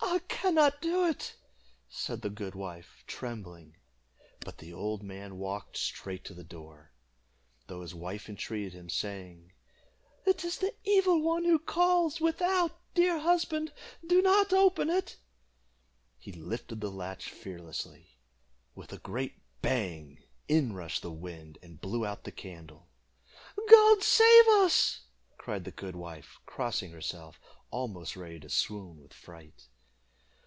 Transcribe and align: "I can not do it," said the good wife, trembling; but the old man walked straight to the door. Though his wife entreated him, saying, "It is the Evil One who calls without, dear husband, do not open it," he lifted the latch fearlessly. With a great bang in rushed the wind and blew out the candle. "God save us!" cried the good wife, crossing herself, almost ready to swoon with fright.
"I 0.00 0.20
can 0.40 0.54
not 0.54 0.80
do 0.80 1.04
it," 1.06 1.36
said 1.88 2.22
the 2.22 2.30
good 2.30 2.54
wife, 2.54 3.04
trembling; 3.06 3.76
but 4.40 4.58
the 4.58 4.72
old 4.72 5.02
man 5.02 5.36
walked 5.36 5.76
straight 5.76 6.24
to 6.24 6.34
the 6.34 6.44
door. 6.44 6.92
Though 7.66 7.82
his 7.82 7.94
wife 7.94 8.28
entreated 8.28 8.72
him, 8.72 8.88
saying, 8.88 9.52
"It 10.24 10.44
is 10.44 10.58
the 10.58 10.74
Evil 10.84 11.22
One 11.22 11.44
who 11.44 11.58
calls 11.58 12.20
without, 12.20 12.80
dear 12.94 13.18
husband, 13.18 13.72
do 14.06 14.22
not 14.22 14.52
open 14.52 14.88
it," 14.88 15.18
he 16.16 16.32
lifted 16.32 16.80
the 16.80 16.90
latch 16.90 17.28
fearlessly. 17.30 18.16
With 18.74 18.92
a 18.92 18.98
great 18.98 19.34
bang 19.60 20.24
in 20.48 20.72
rushed 20.72 21.02
the 21.02 21.12
wind 21.12 21.58
and 21.62 21.80
blew 21.80 22.06
out 22.06 22.24
the 22.24 22.32
candle. 22.32 22.88
"God 23.68 24.02
save 24.02 24.48
us!" 24.62 25.02
cried 25.36 25.64
the 25.64 25.70
good 25.70 25.96
wife, 25.96 26.40
crossing 26.46 26.92
herself, 26.92 27.38
almost 27.70 28.16
ready 28.16 28.40
to 28.40 28.48
swoon 28.48 29.00
with 29.02 29.12
fright. 29.12 29.68